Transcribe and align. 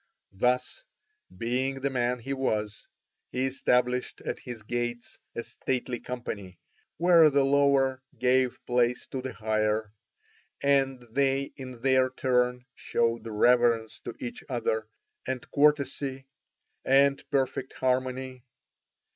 Thus, 0.33 0.83
being 1.37 1.81
the 1.81 1.91
man 1.91 2.17
he 2.17 2.33
was, 2.33 2.87
he 3.29 3.45
established 3.45 4.19
at 4.21 4.39
his 4.39 4.63
gates 4.63 5.19
a 5.35 5.43
stately 5.43 5.99
company, 5.99 6.57
where 6.97 7.29
the 7.29 7.43
lower 7.43 8.01
gave 8.17 8.65
place 8.65 9.05
to 9.09 9.21
the 9.21 9.33
higher, 9.33 9.93
and 10.63 11.03
they 11.11 11.51
in 11.55 11.81
their 11.81 12.09
turn 12.09 12.65
showed 12.73 13.27
reverence 13.27 13.99
to 13.99 14.15
each 14.19 14.43
other, 14.49 14.87
and 15.27 15.45
courtesy, 15.51 16.25
and 16.83 17.23
perfect 17.29 17.73
harmony. 17.73 18.43